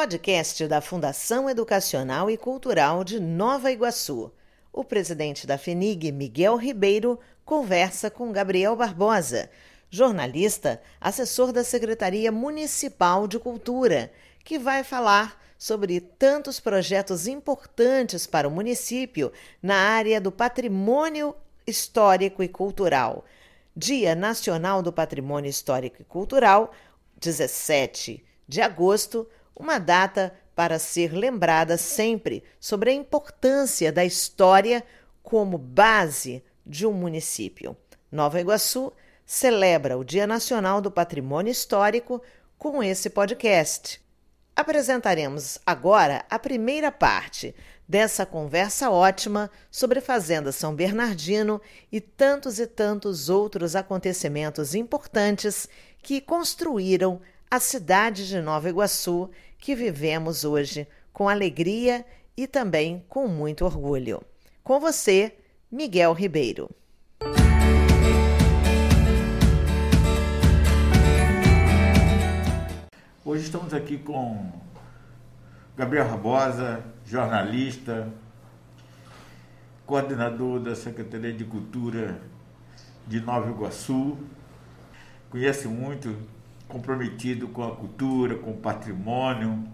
[0.00, 4.32] podcast da Fundação Educacional e Cultural de Nova Iguaçu.
[4.72, 9.50] O presidente da FENIG, Miguel Ribeiro, conversa com Gabriel Barbosa,
[9.90, 14.10] jornalista, assessor da Secretaria Municipal de Cultura,
[14.42, 19.30] que vai falar sobre tantos projetos importantes para o município
[19.62, 21.34] na área do patrimônio
[21.66, 23.22] histórico e cultural.
[23.76, 26.72] Dia Nacional do Patrimônio Histórico e Cultural,
[27.20, 34.84] 17 de agosto, uma data para ser lembrada sempre sobre a importância da história
[35.22, 37.76] como base de um município.
[38.10, 38.92] Nova Iguaçu
[39.24, 42.20] celebra o Dia Nacional do Patrimônio Histórico
[42.58, 44.00] com esse podcast.
[44.54, 47.54] Apresentaremos agora a primeira parte
[47.88, 51.60] dessa conversa ótima sobre Fazenda São Bernardino
[51.90, 55.68] e tantos e tantos outros acontecimentos importantes
[56.02, 59.30] que construíram a cidade de Nova Iguaçu
[59.60, 64.22] que vivemos hoje com alegria e também com muito orgulho.
[64.64, 65.36] Com você,
[65.70, 66.70] Miguel Ribeiro.
[73.22, 74.50] Hoje estamos aqui com
[75.76, 78.10] Gabriel Rabosa, jornalista,
[79.84, 82.20] coordenador da Secretaria de Cultura
[83.06, 84.16] de Nova Iguaçu.
[85.28, 86.16] Conhece muito
[86.70, 89.64] comprometido com a cultura, com o patrimônio.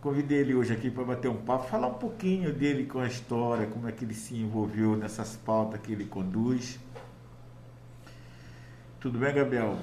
[0.00, 3.66] Convidei ele hoje aqui para bater um papo, falar um pouquinho dele com a história,
[3.66, 6.78] como é que ele se envolveu nessas pautas que ele conduz.
[9.00, 9.78] Tudo bem, Gabriel?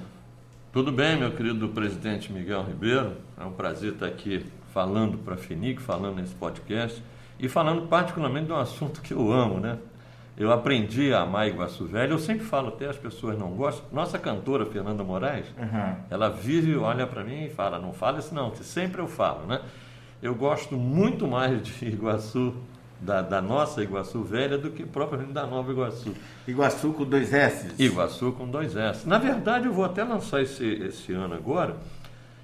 [0.72, 3.16] Tudo bem, meu querido presidente Miguel Ribeiro.
[3.38, 7.02] É um prazer estar aqui falando para a FINIC, falando nesse podcast
[7.38, 9.78] e falando particularmente de um assunto que eu amo, né?
[10.38, 12.12] Eu aprendi a amar Iguaçu Velho.
[12.12, 13.86] Eu sempre falo, até as pessoas não gostam.
[13.90, 15.94] Nossa cantora, Fernanda Moraes, uhum.
[16.10, 19.46] ela vive, olha para mim e fala: não fala isso não, que sempre eu falo,
[19.46, 19.62] né?
[20.22, 22.54] Eu gosto muito mais de Iguaçu,
[23.00, 26.14] da, da nossa Iguaçu Velha, do que propriamente da nova Iguaçu.
[26.46, 27.72] Iguaçu com dois S?
[27.78, 29.08] Iguaçu com dois S.
[29.08, 31.76] Na verdade, eu vou até lançar esse, esse ano agora.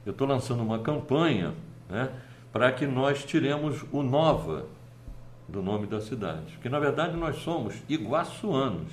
[0.07, 1.53] Eu estou lançando uma campanha
[1.91, 2.09] né,
[2.53, 4.65] para que nós tiremos o Nova
[5.49, 6.53] do nome da cidade.
[6.55, 8.93] Porque, na verdade, nós somos iguaçuanos.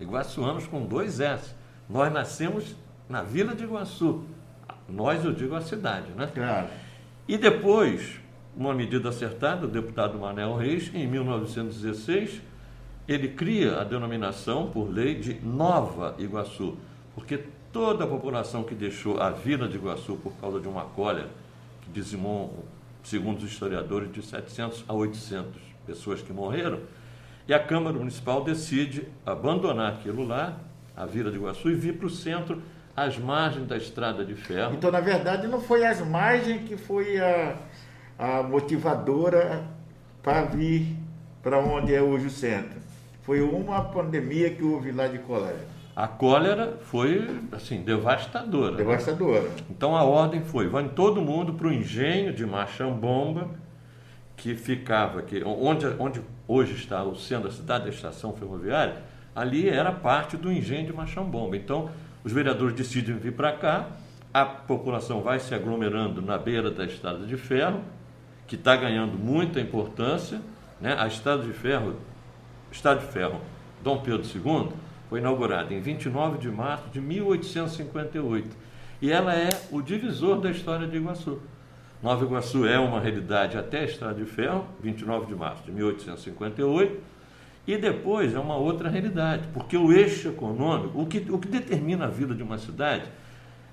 [0.00, 1.54] Iguaçuanos com dois S.
[1.88, 2.74] Nós nascemos
[3.08, 4.24] na Vila de Iguaçu.
[4.88, 6.30] Nós, eu digo a cidade, né?
[6.34, 6.68] Claro.
[7.26, 8.20] E depois,
[8.56, 12.42] uma medida acertada, o deputado Manel Reis, em 1916,
[13.06, 16.76] ele cria a denominação, por lei, de Nova Iguaçu.
[17.14, 21.28] Porque toda a população que deixou a Vila de Iguaçu por causa de uma cólera
[21.82, 22.64] que dizimou,
[23.02, 26.80] segundo os historiadores, de 700 a 800 pessoas que morreram,
[27.46, 30.56] e a Câmara Municipal decide abandonar aquilo lá,
[30.96, 32.62] a Vila de Iguaçu, e vir para o centro,
[32.96, 34.74] às margens da estrada de ferro.
[34.74, 37.56] Então, na verdade, não foi as margens que foi a,
[38.18, 39.64] a motivadora
[40.22, 40.96] para vir
[41.42, 42.80] para onde é hoje o centro.
[43.22, 45.74] Foi uma pandemia que houve lá de cólera.
[45.96, 48.76] A cólera foi, assim, devastadora.
[48.76, 49.42] Devastadora.
[49.42, 49.50] Né?
[49.70, 53.50] Então a ordem foi, vai todo mundo para o engenho de Machambomba,
[54.36, 58.96] que ficava aqui, onde, onde hoje está o centro da cidade, a estação ferroviária,
[59.34, 61.56] ali era parte do engenho de Machambomba.
[61.56, 61.90] Então,
[62.22, 63.88] os vereadores decidem vir para cá,
[64.32, 67.80] a população vai se aglomerando na beira da estrada de ferro,
[68.46, 70.40] que está ganhando muita importância.
[70.80, 70.96] Né?
[70.98, 71.96] A estrada de ferro,
[72.72, 73.40] estrada de ferro
[73.82, 74.70] Dom Pedro II,
[75.08, 78.56] foi inaugurada em 29 de março de 1858.
[79.00, 81.40] E ela é o divisor da história de Iguaçu.
[82.04, 87.00] Nova Iguaçu é uma realidade até a Estrada de Ferro, 29 de março de 1858,
[87.66, 92.04] e depois é uma outra realidade, porque o eixo econômico, o que, o que determina
[92.04, 93.04] a vida de uma cidade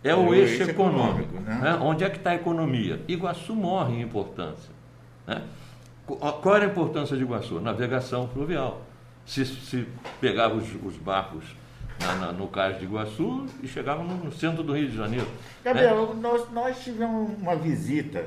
[0.01, 1.35] é, é o, eixo, eixo econômico.
[1.35, 1.71] econômico né?
[1.71, 1.79] Né?
[1.81, 3.01] Onde é que está a economia?
[3.05, 4.71] Iguaçu morre em importância.
[5.27, 5.41] Né?
[6.07, 7.59] Qual era a importância de Iguaçu?
[7.59, 8.81] Navegação fluvial.
[9.25, 9.85] Se, se
[10.21, 11.43] pegava os, os barcos
[12.01, 15.27] na, na, no Cais de Iguaçu e chegavam no, centro do Rio de Janeiro.
[15.63, 16.19] Gabriel, né?
[16.21, 18.25] nós, nós tivemos uma visita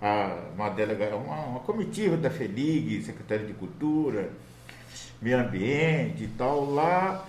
[0.00, 4.30] a uma delegação, uma, uma comitiva da FELIG, Secretaria de Cultura,
[5.20, 7.26] Meio Ambiente e tal, lá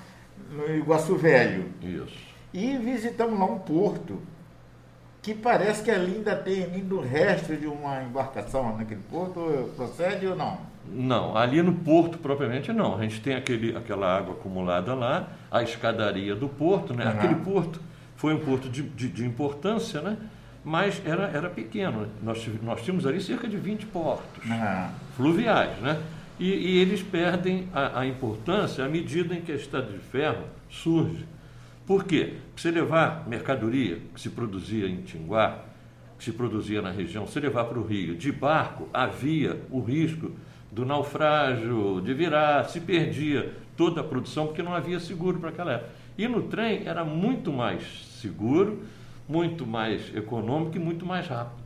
[0.50, 1.66] no Iguaçu Velho.
[1.82, 2.32] Isso.
[2.54, 4.22] E visitamos lá um porto
[5.22, 9.70] que parece que ali ainda tem ainda o resto de uma embarcação naquele porto.
[9.76, 10.71] Procede ou não?
[10.94, 12.98] Não, ali no porto propriamente não.
[12.98, 17.06] A gente tem aquele, aquela água acumulada lá, a escadaria do porto, né?
[17.06, 17.12] Uhum.
[17.12, 17.82] Aquele porto
[18.16, 20.18] foi um porto de, de, de, importância, né?
[20.64, 22.08] Mas era, era pequeno.
[22.22, 24.90] Nós, nós tínhamos ali cerca de 20 portos uhum.
[25.16, 26.00] fluviais, né?
[26.40, 30.44] E, e eles perdem a, a, importância à medida em que a estrada de ferro
[30.70, 31.26] surge.
[31.86, 32.34] Por quê?
[32.54, 35.60] Para você levar mercadoria que se produzia em Tinguá,
[36.18, 40.32] que se produzia na região, se levar para o Rio de barco, havia o risco
[40.72, 45.74] do naufrágio, de virar, se perdia toda a produção, porque não havia seguro para aquela
[45.74, 45.92] época.
[46.18, 47.84] E no trem era muito mais
[48.22, 48.84] seguro,
[49.28, 51.62] muito mais econômico e muito mais rápido.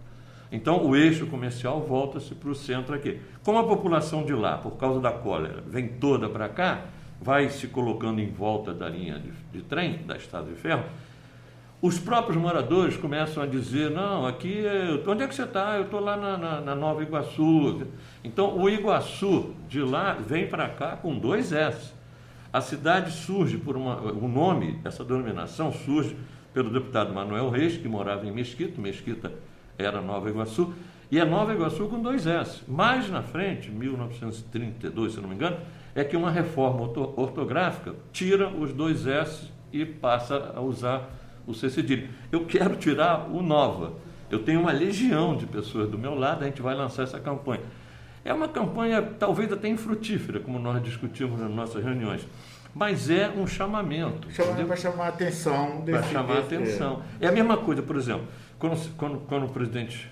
[0.51, 3.19] Então o eixo comercial volta-se para o centro aqui.
[3.43, 6.85] Como a população de lá, por causa da cólera, vem toda para cá,
[7.21, 10.83] vai se colocando em volta da linha de, de trem, da estrada de ferro,
[11.85, 15.77] os próprios moradores começam a dizer, não, aqui, é, onde é que você está?
[15.77, 17.85] Eu estou lá na, na, na, Nova Iguaçu.
[18.23, 21.93] Então, o Iguaçu de lá vem para cá com dois S.
[22.51, 26.17] A cidade surge por uma, o nome, essa denominação surge
[26.55, 29.31] pelo deputado Manuel Reis, que morava em Mesquita, Mesquita
[29.77, 30.73] era Nova Iguaçu,
[31.11, 32.63] e é Nova Iguaçu com dois S.
[32.67, 35.57] Mais na frente, 1932, se não me engano,
[35.93, 36.81] é que uma reforma
[37.15, 41.11] ortográfica tira os dois S e passa a usar
[41.47, 42.09] o C cedilha.
[42.31, 43.93] Eu quero tirar o Nova.
[44.29, 47.61] Eu tenho uma legião de pessoas do meu lado, a gente vai lançar essa campanha.
[48.23, 52.25] É uma campanha talvez até infrutífera, como nós discutimos nas nossas reuniões,
[52.73, 54.29] mas é um chamamento.
[54.31, 55.83] Chamamento para chamar a atenção.
[55.85, 57.03] Para chamar a atenção.
[57.21, 57.27] É.
[57.27, 58.25] é a mesma coisa, por exemplo,
[58.57, 60.11] quando, quando, quando o presidente,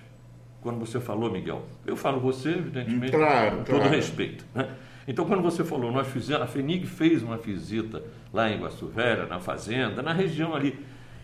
[0.62, 3.82] quando você falou, Miguel, eu falo você, evidentemente, claro, com claro.
[3.82, 4.44] todo respeito.
[4.54, 4.68] Né?
[5.06, 8.02] Então, quando você falou, nós fizemos, a FENIG fez uma visita
[8.32, 10.78] lá em Iguaçu Velha, na fazenda, na região ali.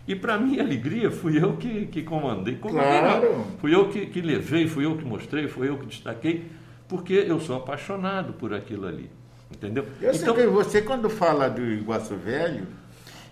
[0.07, 2.57] E para minha alegria, fui eu que, que comandei.
[2.57, 3.47] comandei claro.
[3.61, 6.51] Fui eu que, que levei, fui eu que mostrei, fui eu que destaquei,
[6.89, 9.11] porque eu sou apaixonado por aquilo ali.
[9.51, 9.85] Entendeu?
[10.01, 12.67] Eu então, sei que você, quando fala do Iguaçu Velho,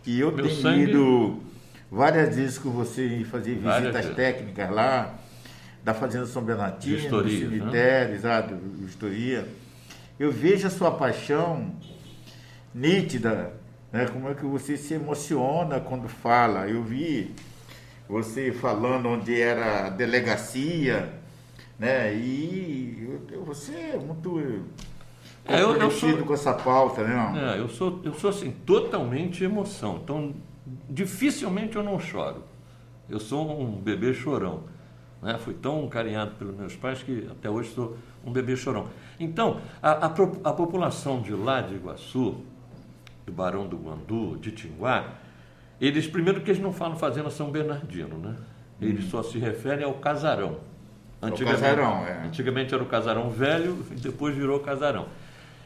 [0.07, 0.91] e eu tenho sangue...
[0.91, 1.41] ido
[1.91, 5.15] várias vezes com você e fazer visitas técnicas lá,
[5.83, 7.31] da Fazenda São Bernardino, do né?
[7.31, 8.15] cemitério, né?
[8.15, 9.47] exato, vistoria
[10.19, 11.73] eu vejo a sua paixão
[12.75, 13.53] nítida,
[13.93, 14.07] né?
[14.07, 16.69] como é que você se emociona quando fala.
[16.69, 17.35] Eu vi
[18.09, 21.13] você falando onde era a delegacia,
[21.79, 22.15] né?
[22.15, 24.39] E você é muito
[25.49, 27.55] é, eu, eu sou, com essa pauta, né?
[27.55, 29.99] É, eu sou, eu sou assim, totalmente emoção.
[30.05, 30.35] Então,
[30.91, 32.45] dificilmente eu não choro.
[33.09, 34.65] Eu sou um bebê chorão.
[35.23, 35.39] Né?
[35.39, 38.89] Fui tão carinhado pelos meus pais que até hoje sou um bebê chorão.
[39.19, 42.37] Então, a, a, a população de lá de Iguaçu,
[43.29, 45.05] do Barão do Guandu, de Tinguá,
[45.81, 48.35] eles, primeiro que eles não falam Fazenda São Bernardino, né?
[48.81, 49.11] Eles hum.
[49.11, 50.57] só se referem ao casarão.
[51.21, 52.27] Antigamente, casarão, é.
[52.27, 55.07] antigamente era o casarão velho e depois virou casarão.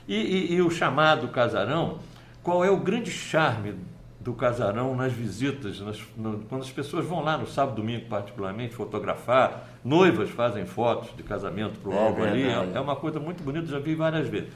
[0.09, 1.99] E, e, e o chamado casarão,
[2.43, 3.75] qual é o grande charme
[4.19, 8.75] do casarão nas visitas, nas, no, quando as pessoas vão lá no sábado, domingo, particularmente,
[8.75, 13.21] fotografar, noivas fazem fotos de casamento para o é álbum ali, é, é, uma coisa
[13.21, 14.51] muito bonita, já vi várias vezes.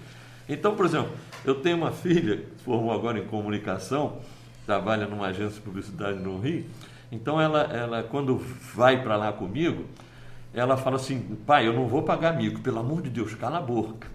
[0.49, 1.11] Então, por exemplo,
[1.45, 4.19] eu tenho uma filha que formou agora em comunicação,
[4.65, 6.65] trabalha numa agência de publicidade no Rio,
[7.11, 8.37] então ela, ela quando
[8.75, 9.85] vai para lá comigo,
[10.55, 13.61] ela fala assim, pai, eu não vou pagar amigo, pelo amor de Deus, cala a
[13.63, 14.09] boca.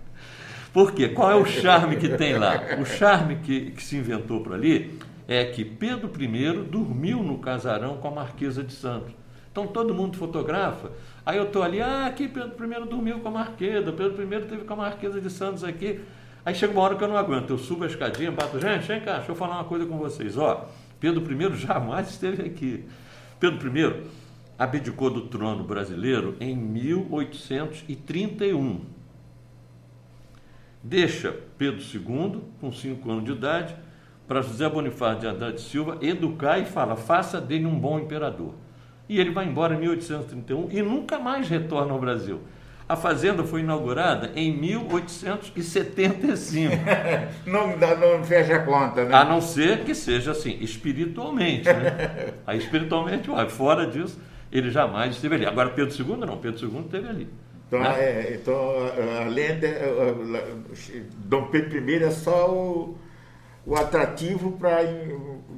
[0.74, 1.10] Por quê?
[1.10, 2.54] Qual é o charme que tem lá?
[2.80, 4.98] O charme que, que se inventou por ali
[5.28, 9.14] é que Pedro I dormiu no casarão com a Marquesa de Santos.
[9.52, 10.92] Então todo mundo fotografa.
[11.26, 14.64] Aí eu estou ali, ah, aqui Pedro I dormiu com a Marquesa, Pedro I teve
[14.64, 16.00] com a Marquesa de Santos aqui.
[16.46, 19.02] Aí chega uma hora que eu não aguento, eu subo a escadinha, bato, gente, vem
[19.02, 20.38] cá, deixa eu falar uma coisa com vocês.
[20.38, 20.68] Ó,
[21.00, 22.86] Pedro I jamais esteve aqui.
[23.40, 24.04] Pedro I
[24.58, 28.82] abdicou do trono brasileiro em 1831.
[30.84, 33.76] Deixa Pedro II, com cinco anos de idade,
[34.28, 38.56] para José Bonifácio de Andrade Silva educar e fala: faça dele um bom imperador.
[39.08, 42.42] E ele vai embora em 1831 e nunca mais retorna ao Brasil.
[42.92, 46.76] A fazenda foi inaugurada em 1875.
[47.48, 49.16] não, não fecha a conta, né?
[49.16, 51.72] A não ser que seja assim, espiritualmente.
[51.72, 52.34] Né?
[52.46, 54.20] Aí, espiritualmente, fora disso,
[54.52, 55.46] ele jamais esteve ali.
[55.46, 57.30] Agora, Pedro II não, Pedro II esteve ali.
[57.66, 57.96] Então, né?
[57.98, 58.60] é, então
[59.26, 59.70] além de.
[61.24, 62.98] Dom Pedro I é só o
[63.66, 64.80] o atrativo para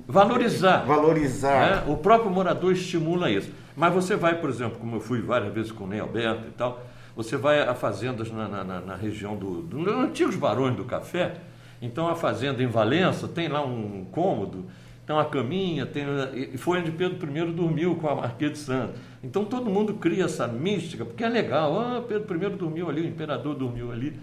[0.08, 0.86] valorizar.
[0.86, 1.70] Valorizar.
[1.70, 1.84] Né?
[1.88, 3.52] O próprio morador estimula isso.
[3.75, 6.52] Mas você vai, por exemplo, como eu fui várias vezes com o Ney Alberto e
[6.52, 6.84] tal,
[7.15, 11.36] você vai a fazendas na, na, na região do, do, antigos barões do café.
[11.82, 14.65] Então a fazenda em Valença tem lá um cômodo,
[15.05, 19.00] tem uma caminha, tem, e foi onde Pedro I dormiu com a Marquês de Santos.
[19.24, 21.79] Então todo mundo cria essa mística, porque é legal.
[21.79, 24.17] Ah, Pedro I dormiu ali, o imperador dormiu ali.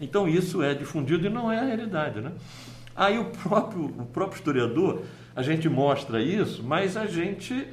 [0.00, 2.32] Então isso é difundido e não é a realidade, né?
[2.94, 5.02] Aí o próprio, o próprio historiador,
[5.34, 7.66] a gente mostra isso, mas a gente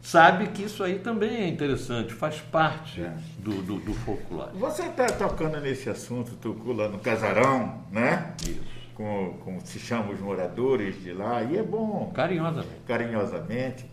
[0.00, 3.14] sabe que isso aí também é interessante, faz parte é.
[3.38, 4.50] do, do, do, folclore.
[4.54, 8.34] Você está tocando nesse assunto, tocou lá no Casarão, né?
[8.42, 8.80] Isso.
[8.94, 12.12] Com, como se chamam os moradores de lá, e é bom.
[12.14, 12.80] Carinhosamente.
[12.86, 13.86] Carinhosamente.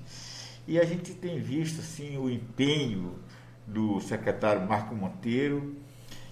[0.67, 3.15] E a gente tem visto assim, o empenho
[3.65, 5.75] do secretário Marco Monteiro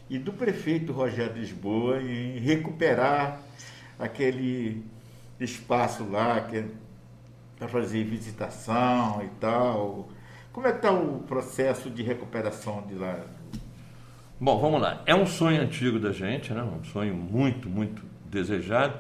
[0.10, 3.40] e do prefeito Rogério Lisboa em recuperar
[4.00, 4.84] aquele
[5.40, 6.66] espaço lá é
[7.58, 10.10] para fazer visitação e tal.
[10.52, 13.20] Como é que está o processo de recuperação de lá?
[14.40, 15.02] Bom, vamos lá.
[15.06, 16.62] É um sonho antigo da gente, né?
[16.62, 19.00] um sonho muito, muito desejado.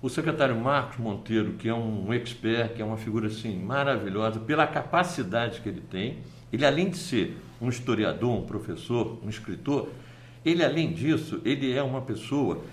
[0.00, 4.66] O secretário Marcos Monteiro, que é um expert, que é uma figura assim maravilhosa, pela
[4.66, 6.18] capacidade que ele tem,
[6.52, 9.88] ele além de ser um historiador, um professor, um escritor,
[10.44, 12.64] ele além disso, ele é uma pessoa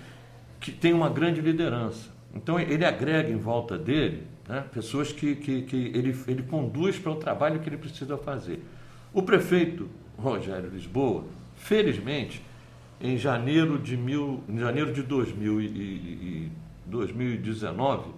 [0.58, 2.10] que tem uma grande liderança.
[2.34, 7.12] Então ele agrega em volta dele né, pessoas que, que, que ele, ele conduz para
[7.12, 8.60] o trabalho que ele precisa fazer.
[9.14, 9.88] O prefeito
[10.18, 12.42] Rogério Lisboa, felizmente,
[13.00, 16.52] em janeiro de, mil, em janeiro de 2000 e, e
[16.84, 18.10] 2019,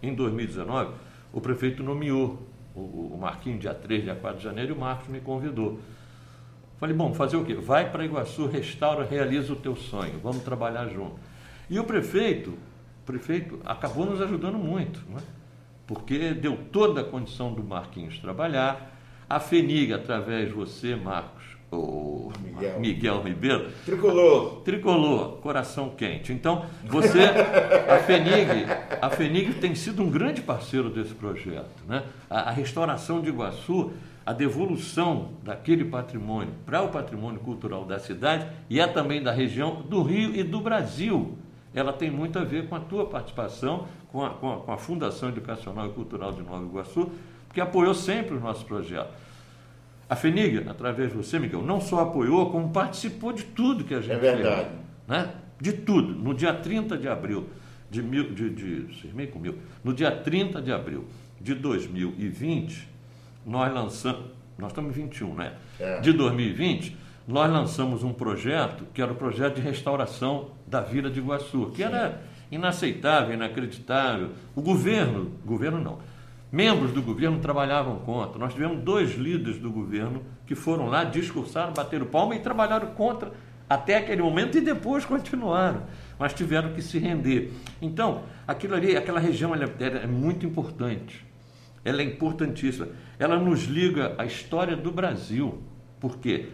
[0.00, 0.94] em 2019,
[1.32, 2.40] o prefeito nomeou
[2.76, 5.80] o, o Marquinhos, dia 3, dia 4 de janeiro, e o Marcos me convidou.
[6.78, 7.54] Falei, bom, fazer o quê?
[7.54, 11.16] Vai para Iguaçu, restaura, realiza o teu sonho, vamos trabalhar junto.
[11.68, 15.41] E o prefeito, o prefeito acabou nos ajudando muito, não é?
[15.86, 18.90] Porque deu toda a condição do Marquinhos trabalhar.
[19.28, 22.80] A FENIG, através de você, Marcos, o Miguel.
[22.80, 23.70] Miguel Ribeiro.
[23.84, 24.60] Tricolor.
[24.62, 26.32] Tricolor, coração quente.
[26.32, 28.66] Então, você, a FENIG,
[29.00, 31.82] a FENIG tem sido um grande parceiro desse projeto.
[31.88, 32.02] Né?
[32.28, 33.92] A, a restauração de Iguaçu,
[34.24, 39.82] a devolução daquele patrimônio para o patrimônio cultural da cidade e é também da região
[39.82, 41.36] do Rio e do Brasil.
[41.74, 44.76] Ela tem muito a ver com a tua participação, com a, com a, com a
[44.76, 47.10] Fundação Educacional e Cultural de Nova Iguaçu,
[47.52, 49.10] que apoiou sempre o nosso projeto.
[50.08, 54.00] A FENIG, através de você, Miguel, não só apoiou, como participou de tudo que a
[54.00, 54.22] gente fez.
[54.22, 54.68] É verdade.
[54.68, 54.78] Fez,
[55.08, 55.34] né?
[55.58, 56.14] De tudo.
[56.14, 57.48] No dia 30 de abril
[57.90, 58.34] de mil.
[58.34, 59.56] De, de, com mil.
[59.82, 61.06] No dia 30 de abril
[61.40, 62.88] de 2020,
[63.46, 64.26] nós lançamos.
[64.58, 65.54] Nós estamos em 21, né?
[65.80, 66.00] É.
[66.00, 66.94] De 2020,
[67.26, 71.78] nós lançamos um projeto que era o projeto de restauração da Vila de Iguaçu, que
[71.78, 71.84] Sim.
[71.84, 72.20] era
[72.52, 74.30] inaceitável, inacreditável.
[74.54, 75.98] O governo, governo não,
[76.52, 78.38] membros do governo trabalhavam contra.
[78.38, 83.32] Nós tivemos dois líderes do governo que foram lá, discursaram, bateram palma e trabalharam contra
[83.68, 85.84] até aquele momento e depois continuaram,
[86.18, 87.50] mas tiveram que se render.
[87.80, 91.24] Então, aquilo ali, aquela região ela é muito importante.
[91.82, 92.88] Ela é importantíssima.
[93.18, 95.62] Ela nos liga à história do Brasil.
[95.98, 96.50] Por quê?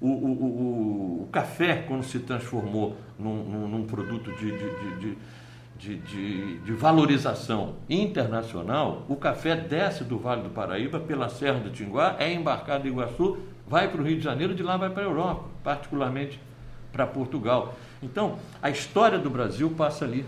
[0.00, 4.52] O, o, o, café, quando se transformou num, num, num produto de
[5.78, 11.70] de, de, de, valorização internacional, o café desce do Vale do Paraíba pela Serra do
[11.70, 15.02] Tinguá, é embarcado em Iguaçu, vai para o Rio de Janeiro, de lá vai para
[15.02, 16.40] a Europa, particularmente
[16.92, 17.74] para Portugal.
[18.02, 20.24] Então, a história do Brasil passa ali.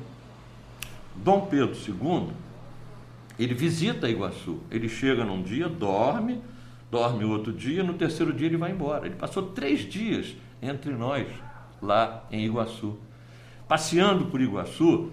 [1.17, 2.29] Dom Pedro II,
[3.39, 6.41] ele visita Iguaçu, ele chega num dia, dorme,
[6.91, 9.07] dorme outro dia, no terceiro dia ele vai embora.
[9.07, 11.27] Ele passou três dias entre nós,
[11.81, 12.99] lá em Iguaçu.
[13.67, 15.11] Passeando por Iguaçu,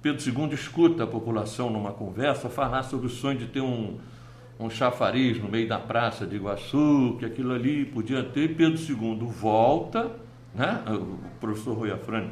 [0.00, 3.98] Pedro II escuta a população numa conversa falar sobre o sonho de ter um,
[4.58, 8.56] um chafariz no meio da praça de Iguaçu, que aquilo ali podia ter.
[8.56, 10.10] Pedro II volta,
[10.54, 10.82] né?
[10.88, 12.30] o professor Rui Afrani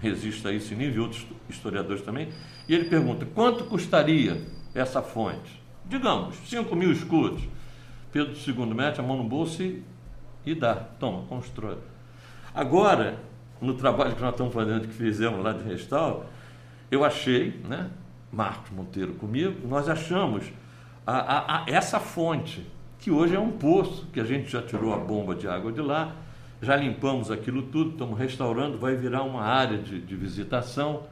[0.00, 2.28] resiste a esse nível, outros historiadores também,
[2.68, 4.40] e ele pergunta: quanto custaria
[4.74, 5.62] essa fonte?
[5.84, 7.42] Digamos, 5 mil escudos.
[8.14, 9.82] Pedro II mete a mão no bolso e,
[10.46, 11.78] e dá, toma, constrói.
[12.54, 13.18] Agora,
[13.60, 16.22] no trabalho que nós estamos fazendo, que fizemos lá de restauro,
[16.92, 17.90] eu achei, né,
[18.30, 20.44] Marcos Monteiro comigo, nós achamos
[21.04, 22.64] a, a, a essa fonte,
[23.00, 25.80] que hoje é um poço, que a gente já tirou a bomba de água de
[25.80, 26.14] lá,
[26.62, 31.02] já limpamos aquilo tudo, estamos restaurando, vai virar uma área de, de visitação,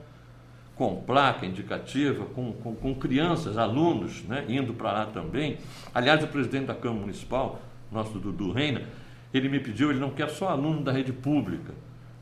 [0.76, 5.58] com placa indicativa, com, com, com crianças, alunos, né, indo para lá também.
[5.94, 7.60] Aliás, o presidente da Câmara Municipal,
[7.90, 8.82] nosso Dudu Reina,
[9.32, 11.72] ele me pediu, ele não quer só aluno da rede pública,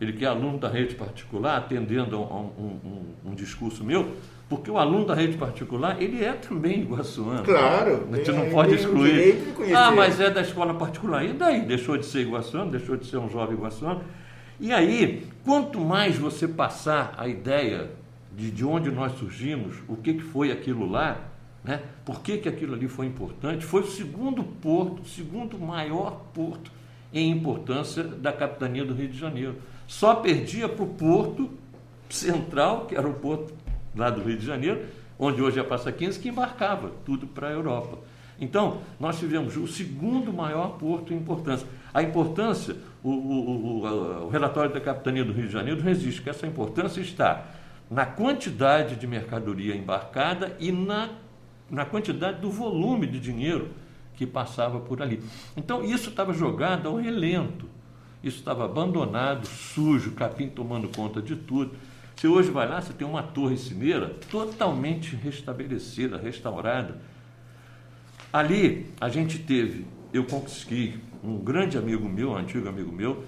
[0.01, 2.81] ele quer aluno da rede particular, atendendo a um,
[3.25, 4.15] um, um, discurso meu,
[4.49, 7.45] porque o aluno da rede particular, ele é também iguaçuano.
[7.45, 8.09] Claro.
[8.11, 9.39] A gente não pode excluir.
[9.77, 11.25] Ah, mas é da escola particular.
[11.25, 11.61] E daí?
[11.61, 14.03] Deixou de ser iguaçuano, deixou de ser um jovem iguaçuano.
[14.59, 17.91] E aí, quanto mais você passar a ideia
[18.37, 21.29] de, de onde nós surgimos, o que, que foi aquilo lá,
[21.65, 21.83] né?
[22.05, 26.71] por que, que aquilo ali foi importante, foi o segundo porto, o segundo maior porto
[27.13, 29.57] em importância da capitania do Rio de Janeiro
[29.87, 31.51] só perdia para o porto
[32.09, 33.53] central, que era o porto
[33.95, 34.87] lá do Rio de Janeiro,
[35.19, 37.99] onde hoje é a Praça 15, que embarcava tudo para a Europa.
[38.41, 41.67] Então, nós tivemos o segundo maior porto em importância.
[41.93, 46.31] A importância, o, o, o, o relatório da Capitania do Rio de Janeiro resiste, que
[46.31, 47.45] essa importância está
[47.91, 51.11] na quantidade de mercadoria embarcada e na
[51.71, 53.71] na quantidade do volume de dinheiro
[54.17, 55.23] que passava por ali.
[55.57, 57.67] Então isso estava jogado ao relento.
[58.23, 61.75] Isso estava abandonado, sujo, capim tomando conta de tudo.
[62.15, 67.01] Você hoje vai lá, você tem uma torre cineira totalmente restabelecida, restaurada.
[68.31, 73.25] Ali a gente teve, eu consegui, um grande amigo meu, um antigo amigo meu,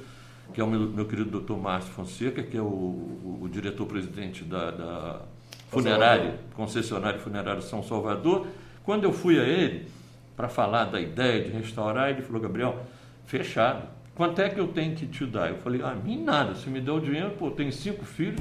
[0.53, 4.45] que é o meu, meu querido doutor Márcio Fonseca, que é o, o, o diretor-presidente
[4.45, 5.23] da, da
[5.69, 8.47] funerária, concessionária funerária São Salvador.
[8.85, 9.89] Quando eu fui a ele
[10.37, 12.85] para falar da ideia de restaurar, ele falou, Gabriel,
[13.27, 13.87] fechado.
[14.15, 15.49] Quanto é que eu tenho que te dar?
[15.49, 18.05] Eu falei, a ah, mim nada, se me der o dinheiro, pô, eu tenho cinco
[18.05, 18.41] filhos,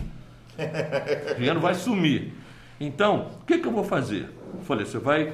[1.31, 2.33] o dinheiro vai sumir.
[2.79, 4.29] Então, o que, que eu vou fazer?
[4.53, 5.33] Eu falei, você vai,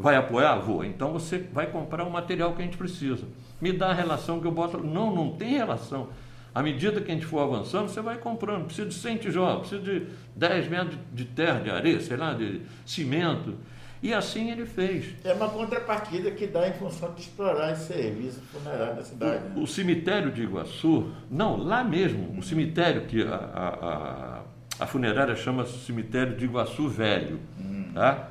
[0.00, 0.56] vai apoiar?
[0.56, 0.84] Vou.
[0.84, 3.24] Então você vai comprar o material que a gente precisa.
[3.60, 4.78] Me dá a relação que eu boto.
[4.78, 6.08] Não, não tem relação.
[6.54, 8.64] À medida que a gente for avançando, você vai comprando.
[8.64, 12.62] Precisa de 100 tijolos, precisa de 10 metros de terra, de areia, sei lá, de
[12.84, 13.54] cimento.
[14.02, 15.14] E assim ele fez.
[15.22, 19.44] É uma contrapartida que dá em função de explorar esse serviço funerário da cidade.
[19.44, 19.62] O, né?
[19.62, 25.66] o cemitério de Iguaçu, não, lá mesmo, o cemitério que a, a, a, funerária chama
[25.66, 27.38] cemitério de Iguaçu Velho.
[27.60, 27.90] Hum.
[27.94, 28.30] Tá?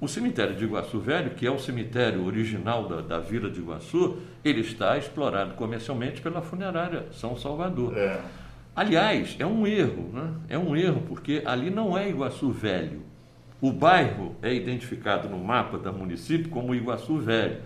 [0.00, 4.18] O cemitério de Iguaçu Velho, que é o cemitério original da, da vila de Iguaçu,
[4.44, 7.96] ele está explorado comercialmente pela funerária São Salvador.
[7.96, 8.20] É.
[8.76, 10.34] Aliás, é um erro, né?
[10.48, 13.02] é um erro, porque ali não é Iguaçu Velho.
[13.60, 17.58] O bairro é identificado no mapa da município como Iguaçu Velho.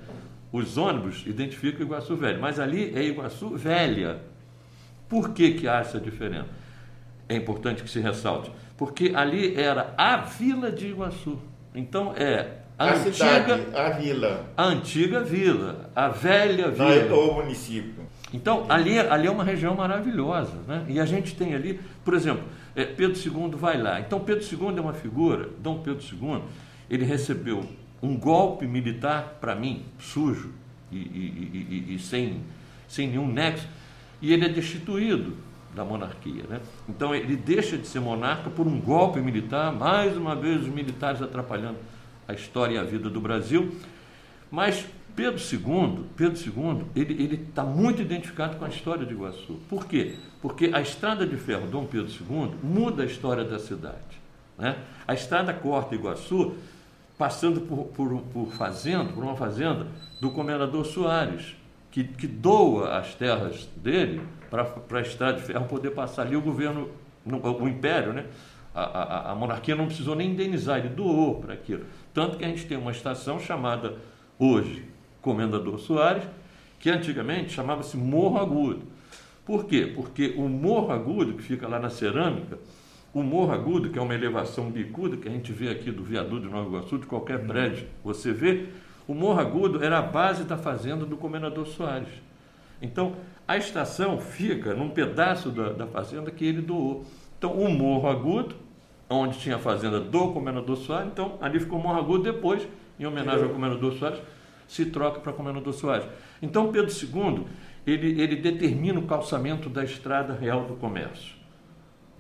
[0.53, 4.21] Os ônibus identificam Iguaçu Velho, mas ali é Iguaçu Velha.
[5.09, 6.49] Por que, que há essa diferença?
[7.29, 8.53] É importante que se ressalte.
[8.77, 11.39] Porque ali era a vila de Iguaçu.
[11.79, 14.47] Então é a, a antiga, cidade, a vila.
[14.57, 17.05] A antiga vila, a velha vila.
[17.07, 18.07] Não é o município.
[18.35, 20.55] Então, ali, ali é uma região maravilhosa.
[20.67, 20.85] Né?
[20.89, 22.43] E a gente tem ali, por exemplo,
[22.75, 24.01] é, Pedro II vai lá.
[24.01, 26.43] Então, Pedro II é uma figura, Dom Pedro II,
[26.91, 27.65] ele recebeu
[28.03, 30.51] um golpe militar, para mim, sujo
[30.91, 32.41] e, e, e, e, sem,
[32.87, 33.67] sem nenhum nexo,
[34.21, 35.37] e ele é destituído
[35.79, 36.43] da monarquia.
[36.49, 36.61] Né?
[36.89, 41.23] Então ele deixa de ser monarca por um golpe militar, mais uma vez os militares
[41.23, 41.79] atrapalhando
[42.27, 43.75] a história e a vida do Brasil.
[44.51, 49.55] Mas Pedro II, Pedro II, ele está muito identificado com a história de Iguaçu.
[49.69, 50.17] Por quê?
[50.43, 54.19] Porque a estrada de ferro Dom Pedro II muda a história da cidade.
[54.59, 54.77] Né?
[55.07, 56.55] A estrada corta Iguaçu,
[57.17, 59.87] passando por, por, por fazenda, por uma fazenda
[60.21, 61.57] do comendador Soares,
[61.91, 66.37] que, que doa as terras dele para a estrada de ferro poder passar ali.
[66.37, 66.91] O governo,
[67.25, 68.27] o império, né?
[68.75, 71.85] A, a, a, monarquia não precisou nem indenizar, ele doou para aquilo.
[72.15, 73.97] Tanto que a gente tem uma estação chamada
[74.39, 74.85] hoje
[75.21, 76.23] Comendador Soares,
[76.79, 78.83] que antigamente chamava-se Morro Agudo.
[79.45, 79.91] Por quê?
[79.95, 82.59] Porque o Morro Agudo, que fica lá na cerâmica,
[83.13, 86.43] o Morro Agudo, que é uma elevação bicuda, que a gente vê aqui do viaduto
[86.43, 88.69] de Nova Iguaçu, de qualquer prédio, você vê,
[89.09, 92.28] o Morro Agudo era a base da fazenda do Comendador Soares.
[92.81, 97.05] Então, a estação fica num pedaço da, da fazenda que ele doou.
[97.39, 98.55] Então, o Morro Agudo,
[99.09, 102.67] onde tinha a fazenda do Comendador Soares, então ali ficou o Morro Agudo, depois,
[102.99, 104.21] em homenagem ao Comendador Soares,
[104.67, 106.07] se troca para Comendador Soares.
[106.43, 107.47] Então, Pedro II,
[107.87, 111.39] ele, ele determina o calçamento da Estrada Real do Comércio.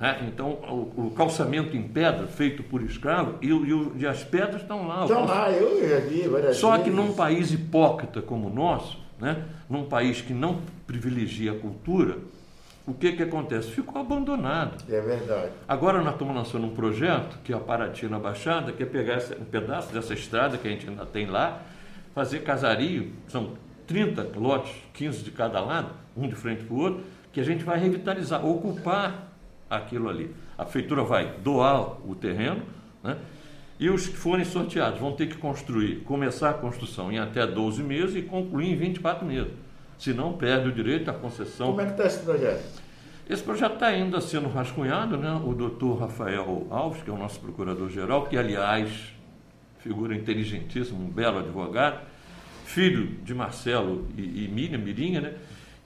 [0.01, 4.63] É, então, o, o, calçamento em pedra, feito por escravo, e, e, e as pedras
[4.63, 5.03] estão lá.
[5.03, 6.85] Estão lá, eu já vi várias Só vezes.
[6.85, 12.19] que num país hipócrita como o nosso, né, num país que não privilegia a cultura,
[12.87, 13.71] o que, que acontece?
[13.71, 14.83] Ficou abandonado.
[14.89, 15.53] É verdade.
[15.69, 19.19] Agora nós estamos lançando um projeto, que é a Paraty na Baixada, que é pegar
[19.39, 21.61] um pedaço dessa estrada que a gente ainda tem lá,
[22.15, 23.53] fazer casario, são
[23.87, 27.63] 30 lotes, 15 de cada lado, um de frente para o outro, que a gente
[27.63, 29.33] vai revitalizar, ocupar
[29.69, 30.35] aquilo ali.
[30.57, 32.63] A prefeitura vai doar o terreno,
[33.05, 33.19] né?
[33.79, 37.83] E os que forem sorteados vão ter que construir, começar a construção em até 12
[37.83, 39.53] meses e concluir em 24 meses.
[39.97, 41.69] Senão perde o direito à concessão.
[41.69, 42.65] Como é que está esse projeto?
[43.29, 45.41] Esse projeto está ainda sendo rascunhado, né?
[45.45, 49.13] O doutor Rafael Alves, que é o nosso procurador-geral, que aliás,
[49.81, 52.01] figura inteligentíssima, um belo advogado,
[52.65, 55.35] filho de Marcelo e, e Miriam Mirinha, né?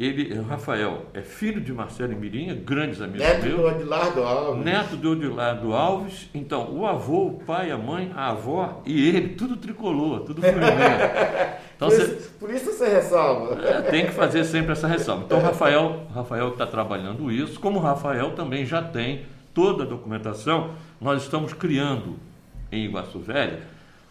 [0.00, 3.56] Ele, Rafael, é filho de Marcelo e Mirinha, grandes amigos Neto meus.
[3.56, 4.64] do Odilardo Alves.
[4.64, 6.30] Neto do Odilardo Alves.
[6.34, 11.58] Então, o avô, o pai, a mãe, a avó e ele, tudo tricolor, tudo fluminense.
[11.76, 13.62] Então, por, isso, por isso você ressalva.
[13.62, 15.24] É, tem que fazer sempre essa ressalva.
[15.24, 20.70] Então, Rafael, Rafael está trabalhando isso, como o Rafael também já tem toda a documentação,
[21.00, 22.16] nós estamos criando
[22.70, 23.60] em Iguaçu Velha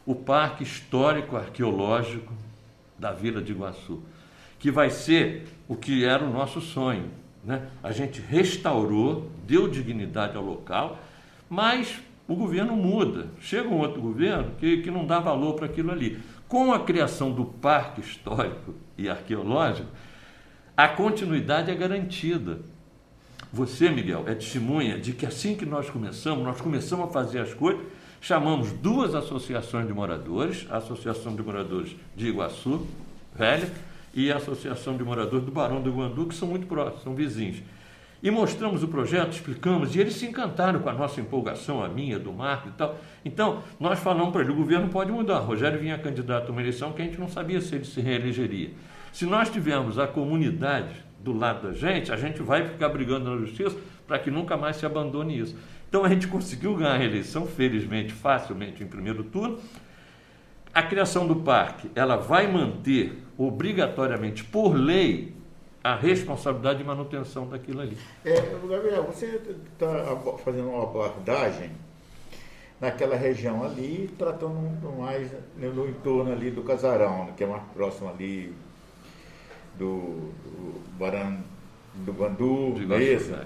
[0.06, 2.34] o Parque Histórico Arqueológico
[2.98, 4.02] da Vila de Iguaçu
[4.62, 7.10] que vai ser o que era o nosso sonho.
[7.44, 7.68] Né?
[7.82, 11.00] A gente restaurou, deu dignidade ao local,
[11.50, 13.28] mas o governo muda.
[13.42, 16.20] Chega um outro governo que, que não dá valor para aquilo ali.
[16.48, 19.90] Com a criação do Parque Histórico e Arqueológico,
[20.78, 22.60] a continuidade é garantida.
[23.52, 27.54] Você, Miguel, é testemunha de que assim que nós começamos, nós começamos a fazer as
[27.54, 27.84] coisas,
[28.22, 32.86] chamamos duas associações de moradores, a Associação de Moradores de Iguaçu,
[33.36, 33.68] velha,
[34.14, 37.62] e a Associação de Moradores do Barão do Guandu, que são muito próximos, são vizinhos.
[38.24, 42.20] E mostramos o projeto, explicamos, e eles se encantaram com a nossa empolgação, a minha,
[42.20, 43.00] do Marco e tal.
[43.26, 45.40] Então, nós falamos para ele, o governo pode mudar.
[45.40, 48.70] Rogério vinha candidato a uma eleição que a gente não sabia se ele se reelegeria.
[49.12, 53.38] Se nós tivermos a comunidade do lado da gente, a gente vai ficar brigando na
[53.38, 53.76] justiça
[54.08, 55.56] para que nunca mais se abandone isso.
[55.90, 59.60] Então a gente conseguiu ganhar a eleição, felizmente, facilmente, em primeiro turno.
[60.74, 65.34] A criação do parque, ela vai manter obrigatoriamente, por lei,
[65.84, 67.98] a responsabilidade de manutenção daquilo ali.
[68.24, 68.36] É,
[68.68, 69.42] Gabriel, você
[69.74, 71.72] está fazendo uma abordagem
[72.80, 74.54] naquela região ali, tratando
[75.00, 78.54] mais no entorno ali do casarão, que é mais próximo ali
[79.78, 81.38] do, do Baran,
[81.96, 83.38] do Guandu, mesmo.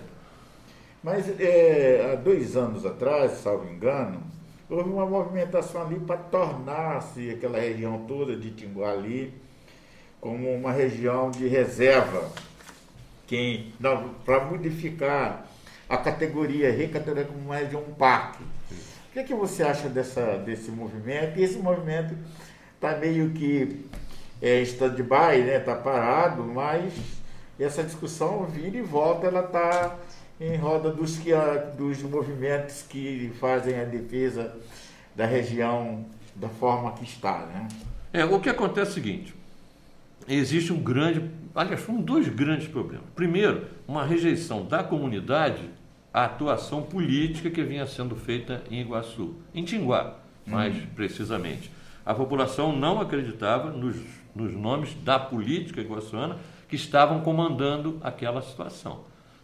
[1.02, 4.22] Mas é, há dois anos atrás, salvo engano,
[4.70, 9.45] houve uma movimentação ali para tornar-se aquela região toda de Tinguá ali
[10.26, 12.32] como uma região de reserva,
[14.26, 15.46] para modificar
[15.88, 18.42] a categoria, recategorizar como uma região um parque.
[18.42, 21.40] O que, é que você acha dessa, desse movimento?
[21.40, 22.18] E esse movimento
[22.74, 23.86] está meio que
[24.42, 25.60] é, stand-by, está né?
[25.60, 26.92] Tá parado, mas
[27.60, 29.96] essa discussão vira e volta, ela está
[30.42, 31.30] em roda dos, que,
[31.78, 34.56] dos movimentos que fazem a defesa
[35.16, 36.04] da região
[36.36, 37.46] da forma que está.
[37.46, 37.68] Né?
[38.12, 39.35] É, o que acontece é o seguinte,
[40.28, 43.06] existe um grande, aliás, foram dois grandes problemas.
[43.16, 45.70] Primeiro, uma rejeição da comunidade
[46.14, 50.88] à atuação política que vinha sendo feita em Iguaçu, em Tinguá, mais uhum.
[50.96, 51.72] precisamente.
[52.06, 53.98] A população não acreditava nos,
[54.36, 56.38] nos nomes da política iguaçuana
[56.70, 59.02] que estavam comandando aquela situação.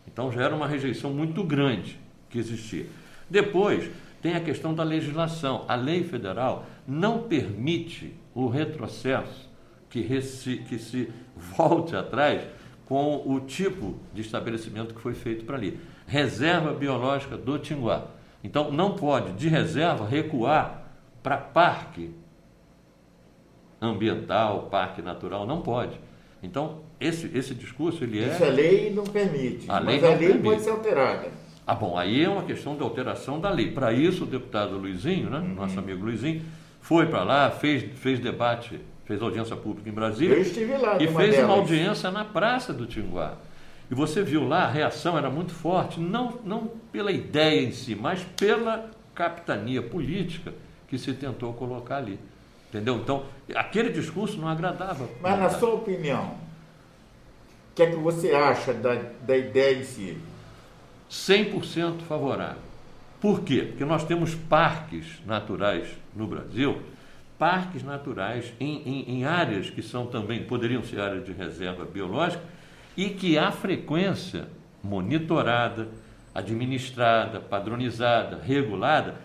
[0.07, 2.85] Então já era uma rejeição muito grande que existia.
[3.29, 3.89] Depois,
[4.21, 5.65] tem a questão da legislação.
[5.67, 9.49] A lei federal não permite o retrocesso
[9.91, 12.41] que, se, que se volte atrás
[12.85, 15.79] com o tipo de estabelecimento que foi feito para ali.
[16.07, 18.07] Reserva biológica do Tinguá.
[18.43, 22.11] Então, não pode, de reserva, recuar para parque
[23.79, 25.99] ambiental, parque natural, não pode.
[26.41, 28.27] Então, esse, esse discurso, ele é...
[28.27, 30.43] Isso a lei não permite, a lei mas a lei permite.
[30.43, 31.29] pode ser alterada.
[31.65, 33.71] Ah, bom, aí é uma questão de alteração da lei.
[33.71, 35.53] Para isso, o deputado Luizinho, né, uhum.
[35.53, 36.43] nosso amigo Luizinho,
[36.81, 38.79] foi para lá, fez, fez debate
[39.11, 40.35] fez audiência pública em Brasília.
[40.35, 40.95] Eu estive lá.
[40.95, 41.39] E fez delas.
[41.39, 43.33] uma audiência na Praça do Tinguá.
[43.89, 47.93] E você viu lá, a reação era muito forte, não, não pela ideia em si,
[47.93, 50.53] mas pela capitania política
[50.87, 52.17] que se tentou colocar ali.
[52.69, 52.95] Entendeu?
[52.95, 55.09] Então, aquele discurso não agradava.
[55.21, 56.27] Mas, na sua opinião,
[57.71, 60.17] o que é que você acha da, da ideia em si?
[61.09, 62.61] 100% favorável.
[63.19, 63.65] Por quê?
[63.67, 66.81] Porque nós temos parques naturais no Brasil
[67.41, 72.43] parques naturais em, em, em, áreas que são também, poderiam ser áreas de reserva biológica,
[72.95, 74.47] e que a frequência
[74.83, 75.87] monitorada,
[76.35, 79.15] administrada, padronizada, regulada,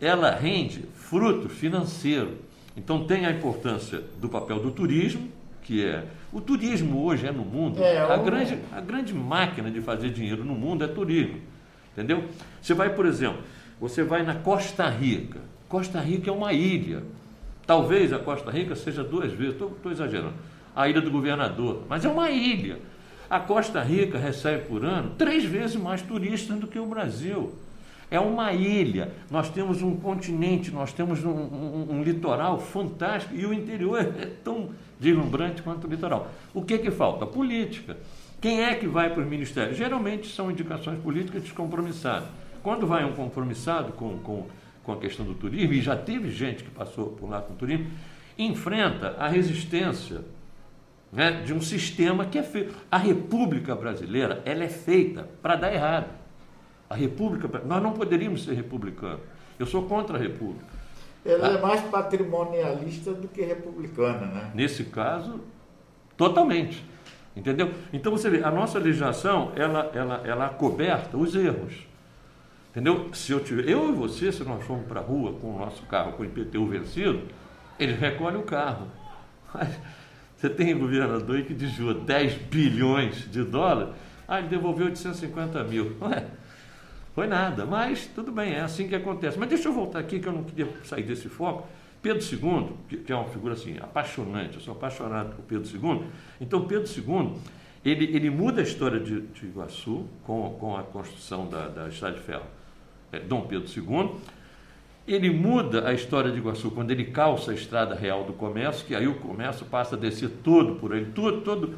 [0.00, 2.38] ela rende fruto financeiro.
[2.76, 5.28] Então tem a importância do papel do turismo,
[5.60, 6.04] que é.
[6.32, 10.44] O turismo hoje é no mundo, é, a, grande, a grande máquina de fazer dinheiro
[10.44, 11.40] no mundo é turismo.
[11.92, 12.22] Entendeu?
[12.62, 13.42] Você vai, por exemplo,
[13.80, 15.40] você vai na Costa Rica.
[15.68, 17.02] Costa Rica é uma ilha.
[17.66, 20.34] Talvez a Costa Rica seja duas vezes, estou exagerando,
[20.74, 22.78] a ilha do governador, mas é uma ilha.
[23.28, 27.54] A Costa Rica recebe por ano três vezes mais turistas do que o Brasil.
[28.10, 33.46] É uma ilha, nós temos um continente, nós temos um, um, um litoral fantástico e
[33.46, 36.30] o interior é tão deslumbrante quanto o litoral.
[36.52, 37.26] O que, que falta?
[37.26, 37.96] Política.
[38.40, 39.76] Quem é que vai para os ministérios?
[39.76, 42.28] Geralmente são indicações políticas descompromissadas.
[42.62, 44.46] Quando vai um compromissado com, com
[44.84, 47.56] com a questão do turismo, e já teve gente que passou por lá com o
[47.56, 47.90] turismo,
[48.38, 50.22] enfrenta a resistência
[51.12, 52.74] né, de um sistema que é feito.
[52.90, 56.08] A República Brasileira ela é feita para dar errado.
[56.90, 59.20] A República, nós não poderíamos ser republicanos.
[59.58, 60.66] Eu sou contra a República.
[61.24, 64.50] Ela é mais patrimonialista do que republicana, né?
[64.54, 65.40] Nesse caso,
[66.16, 66.84] totalmente.
[67.34, 67.72] Entendeu?
[67.92, 71.86] Então você vê, a nossa legislação, ela, ela, ela coberta os erros.
[72.74, 73.08] Entendeu?
[73.14, 75.84] Se eu tiver, eu e você, se nós formos para a rua com o nosso
[75.84, 77.22] carro com o IPTU vencido,
[77.78, 78.88] ele recolhe o carro.
[79.54, 79.78] Mas
[80.36, 83.94] você tem um governador aí que desviou 10 bilhões de dólares,
[84.26, 85.96] ah, ele devolveu 850 mil.
[86.02, 86.26] Ué,
[87.14, 89.38] Foi nada, mas tudo bem, é assim que acontece.
[89.38, 91.68] Mas deixa eu voltar aqui, que eu não queria sair desse foco.
[92.02, 96.02] Pedro II, que é uma figura assim, apaixonante, eu sou apaixonado por Pedro II.
[96.40, 97.34] Então, Pedro II,
[97.84, 102.16] ele, ele muda a história de, de Iguaçu com, com a construção da, da Estrada
[102.16, 102.44] de Ferro,
[103.14, 104.10] é, Dom Pedro II.
[105.06, 108.94] Ele muda a história de Iguaçu quando ele calça a Estrada Real do Comércio, que
[108.94, 111.74] aí o comércio passa a descer todo por ele, todo, todo,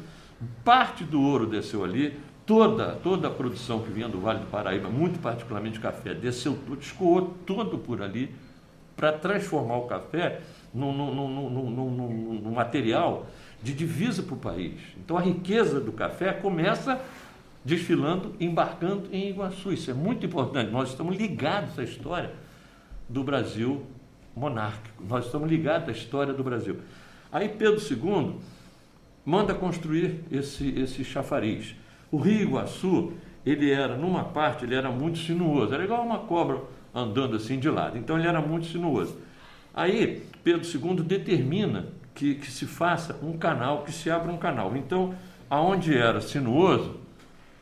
[0.63, 4.87] parte do ouro desceu ali, toda, toda a produção que vinha do Vale do Paraíba,
[4.89, 8.33] muito particularmente café, desceu tudo, escoou todo por ali
[8.95, 10.39] para transformar o café
[10.73, 13.27] num, num, num, num material
[13.61, 14.79] de divisa para o país.
[14.97, 16.99] Então a riqueza do café começa
[17.67, 19.73] desfilando, embarcando em Iguaçu.
[19.73, 20.71] Isso é muito importante.
[20.71, 22.31] Nós estamos ligados à história
[23.09, 23.85] do Brasil
[24.33, 25.03] monárquico.
[25.05, 26.77] Nós estamos ligados à história do Brasil.
[27.29, 28.35] Aí Pedro II
[29.25, 31.75] manda construir esse, esse chafariz.
[32.09, 33.11] O Rio Iguaçu,
[33.45, 36.61] ele era, numa parte, ele era muito sinuoso, era igual uma cobra
[36.95, 37.97] andando assim de lado.
[37.97, 39.17] Então ele era muito sinuoso.
[39.73, 44.73] Aí Pedro II determina que, que se faça um canal, que se abra um canal.
[44.77, 45.13] Então,
[45.49, 47.06] aonde era sinuoso,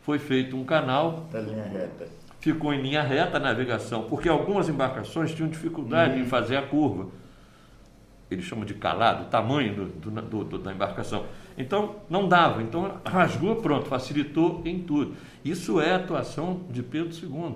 [0.05, 1.27] foi feito um canal.
[1.31, 2.07] Da linha reta.
[2.39, 6.21] Ficou em linha reta a navegação, porque algumas embarcações tinham dificuldade uhum.
[6.21, 7.07] em fazer a curva.
[8.29, 11.25] Eles chamam de calado, o tamanho do, do, do, da embarcação.
[11.57, 12.61] Então, não dava.
[12.61, 15.15] Então, rasgou, pronto, facilitou em tudo.
[15.43, 17.55] Isso é a atuação de Pedro II.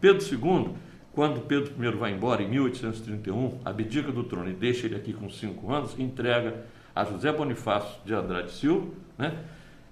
[0.00, 0.74] Pedro II,
[1.12, 5.28] quando Pedro I vai embora, em 1831, abdica do trono e deixa ele aqui com
[5.30, 6.64] cinco anos, entrega
[6.94, 9.38] a José Bonifácio de Andrade Silva, né,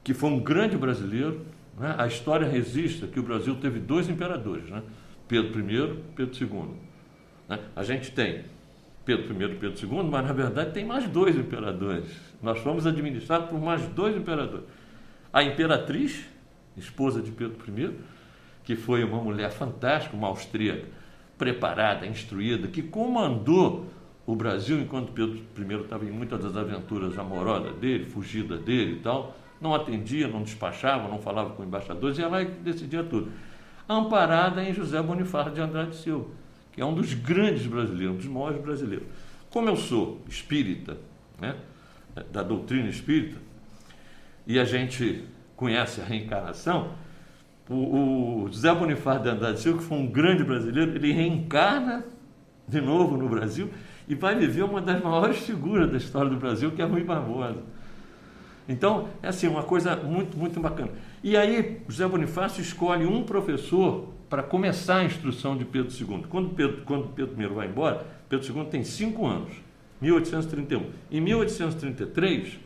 [0.08, 1.42] que foi um grande brasileiro.
[1.78, 4.82] Né, a história registra que o Brasil teve dois imperadores, né,
[5.28, 6.70] Pedro I e Pedro II.
[7.46, 7.60] Né.
[7.76, 8.46] A gente tem
[9.04, 12.06] Pedro I e Pedro II, mas na verdade tem mais dois imperadores.
[12.42, 14.64] Nós fomos administrados por mais dois imperadores.
[15.30, 16.24] A imperatriz,
[16.74, 17.94] esposa de Pedro I,
[18.64, 20.86] que foi uma mulher fantástica, uma austríaca,
[21.36, 23.84] preparada, instruída, que comandou
[24.26, 29.00] o Brasil enquanto Pedro I estava em muitas das aventuras amorosas dele, fugida dele e
[29.00, 29.36] tal.
[29.60, 33.32] Não atendia, não despachava, não falava com embaixadores, e ela decidia tudo.
[33.88, 36.26] Amparada em José Bonifácio de Andrade Silva,
[36.72, 39.06] que é um dos grandes brasileiros, um dos maiores brasileiros.
[39.50, 40.98] Como eu sou espírita,
[41.40, 41.56] né,
[42.30, 43.38] da doutrina espírita,
[44.46, 45.24] e a gente
[45.56, 46.92] conhece a reencarnação,
[47.68, 52.04] o, o José Bonifácio de Andrade Silva, que foi um grande brasileiro, ele reencarna
[52.66, 53.70] de novo no Brasil
[54.06, 57.62] e vai viver uma das maiores figuras da história do Brasil, que é Rui Barbosa.
[58.68, 60.90] Então, é assim, uma coisa muito, muito bacana.
[61.24, 66.26] E aí, José Bonifácio escolhe um professor para começar a instrução de Pedro II.
[66.28, 69.52] Quando Pedro, quando Pedro I vai embora, Pedro II tem cinco anos,
[70.02, 70.90] 1831.
[71.10, 72.58] Em 1833,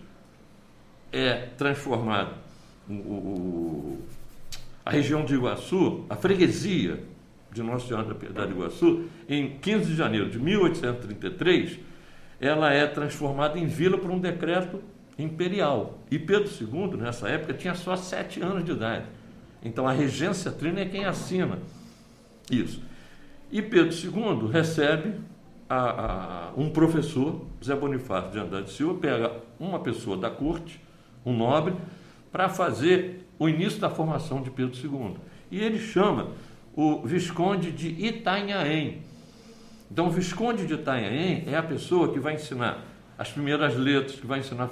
[1.13, 2.35] é transformado
[2.89, 4.03] o, o
[4.85, 7.05] a região de Iguaçu, a freguesia
[7.53, 11.79] de Nossa Senhora da Piedade de Iguaçu, em 15 de janeiro de 1833,
[12.41, 14.83] ela é transformada em vila por um decreto
[15.19, 15.99] imperial.
[16.11, 19.07] E Pedro II, nessa época, tinha só sete anos de idade.
[19.63, 21.59] Então a regência trina é quem assina
[22.51, 22.83] isso.
[23.51, 25.15] E Pedro II recebe
[25.69, 30.81] a, a, um professor, Zé Bonifácio de Andrade Silva, pega uma pessoa da corte,
[31.25, 31.75] um nobre,
[32.31, 35.17] para fazer o início da formação de Pedro II.
[35.51, 36.31] E ele chama
[36.75, 39.03] o Visconde de Itanhaém.
[39.91, 42.83] Então, o Visconde de Itanhaém é a pessoa que vai ensinar
[43.19, 44.71] as primeiras letras, que vai ensinar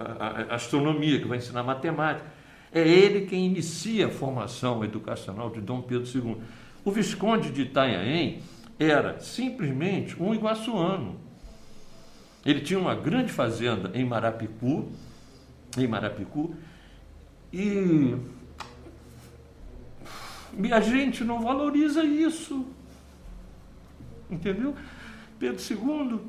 [0.00, 2.26] a astronomia, que vai ensinar matemática.
[2.72, 6.36] É ele quem inicia a formação educacional de Dom Pedro II.
[6.84, 8.42] O Visconde de Itanhaém
[8.78, 11.18] era simplesmente um iguaçuano.
[12.44, 14.90] Ele tinha uma grande fazenda em Marapicu,
[15.76, 16.54] em Marapicu,
[17.52, 18.16] e,
[20.56, 22.66] e a gente não valoriza isso.
[24.30, 24.74] Entendeu?
[25.38, 26.20] Pedro II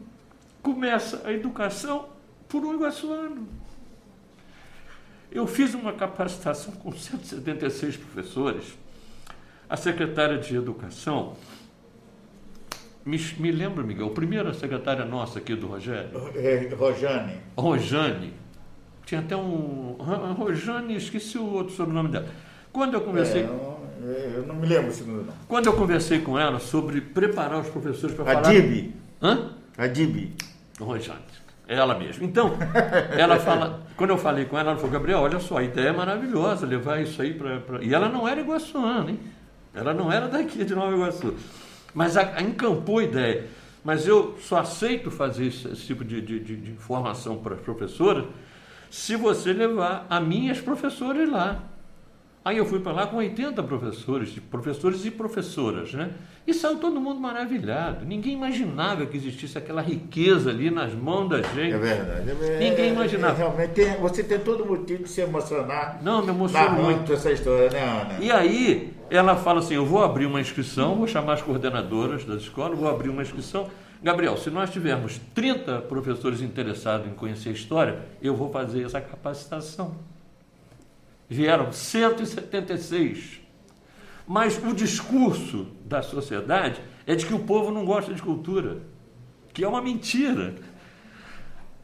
[0.62, 2.10] começa a educação
[2.50, 3.61] por um iguaçuano.
[5.32, 8.78] Eu fiz uma capacitação com 176 professores.
[9.70, 11.38] A secretária de Educação,
[13.06, 16.10] me, me lembra, Miguel, a primeira secretária nossa aqui do Rogério?
[16.36, 17.38] É, Rojane.
[17.58, 18.34] Rojane
[19.06, 19.96] tinha até um.
[20.38, 22.28] Rojane, esqueci o outro sobrenome dela.
[22.72, 23.44] Quando eu conversei.
[23.44, 25.38] É, eu não me lembro o segundo nome.
[25.48, 28.40] Quando eu conversei com ela sobre preparar os professores para falar.
[28.40, 28.94] Adib.
[29.22, 29.52] Hã?
[29.78, 30.34] Adib.
[30.80, 31.20] Rojane.
[31.74, 32.26] Ela mesma.
[32.26, 32.58] Então,
[33.18, 35.92] ela fala, quando eu falei com ela, ela falou, Gabriel, olha só, a ideia é
[35.94, 37.62] maravilhosa, levar isso aí para.
[37.62, 37.82] Pra...
[37.82, 39.20] E ela não era iguaçuana, hein?
[39.74, 41.34] Ela não era daqui de Nova Iguaçu.
[41.94, 43.46] Mas a, a encampou a ideia.
[43.86, 48.26] Mas eu só aceito fazer esse, esse tipo de, de, de informação para as professoras
[48.90, 51.64] se você levar as minhas professoras lá.
[52.44, 56.10] Aí eu fui para lá com 80 professores, professores e professoras, né?
[56.48, 58.04] E saiu todo mundo maravilhado.
[58.04, 61.74] Ninguém imaginava que existisse aquela riqueza ali nas mãos da gente.
[61.74, 62.32] É verdade.
[62.32, 63.34] É, Ninguém imaginava.
[63.34, 66.00] É, realmente, tem, você tem todo motivo de se emocionar.
[66.02, 68.18] Não, me emociono muito essa história, né, Ana?
[68.20, 72.42] E aí, ela fala assim: eu vou abrir uma inscrição, vou chamar as coordenadoras das
[72.42, 73.70] escolas, vou abrir uma inscrição.
[74.02, 79.00] Gabriel, se nós tivermos 30 professores interessados em conhecer a história, eu vou fazer essa
[79.00, 79.96] capacitação.
[81.32, 83.40] Vieram 176.
[84.28, 88.80] Mas o discurso da sociedade é de que o povo não gosta de cultura,
[89.54, 90.56] que é uma mentira.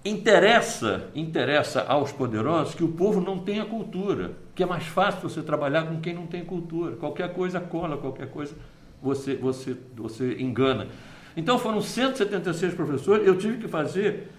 [0.03, 5.41] Interessa, interessa aos poderosos que o povo não tenha cultura, que é mais fácil você
[5.41, 6.97] trabalhar com quem não tem cultura.
[6.97, 8.53] Qualquer coisa cola, qualquer coisa
[9.01, 10.89] você, você, você engana.
[11.37, 14.29] Então foram 176 professores, eu tive que fazer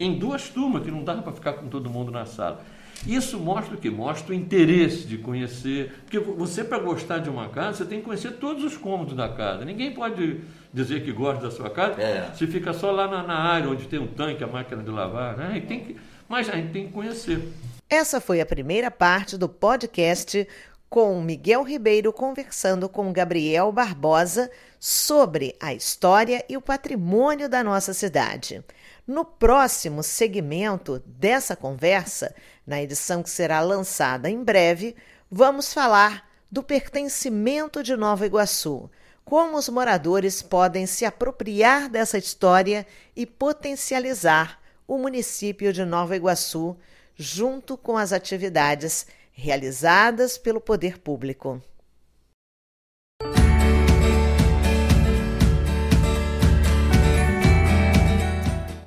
[0.00, 2.64] em duas turmas, que não dava para ficar com todo mundo na sala.
[3.06, 3.90] Isso mostra o que?
[3.90, 5.92] Mostra o interesse de conhecer.
[6.04, 9.28] Porque você, para gostar de uma casa, você tem que conhecer todos os cômodos da
[9.28, 9.64] casa.
[9.64, 10.40] Ninguém pode
[10.72, 12.32] dizer que gosta da sua casa é.
[12.34, 15.36] se fica só lá na, na, área onde tem um tanque, a máquina de lavar.
[15.36, 15.62] Né?
[15.66, 15.96] Tem que,
[16.28, 17.52] mas a gente tem que conhecer.
[17.88, 20.46] Essa foi a primeira parte do podcast
[20.88, 27.92] com Miguel Ribeiro conversando com Gabriel Barbosa sobre a história e o patrimônio da nossa
[27.92, 28.62] cidade.
[29.06, 32.34] No próximo segmento dessa conversa,
[32.66, 34.96] na edição que será lançada em breve,
[35.30, 38.90] vamos falar do pertencimento de Nova Iguaçu,
[39.24, 46.76] como os moradores podem se apropriar dessa história e potencializar o município de Nova Iguaçu
[47.16, 51.60] junto com as atividades realizadas pelo poder público.